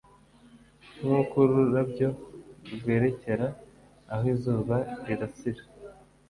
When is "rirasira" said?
5.05-5.63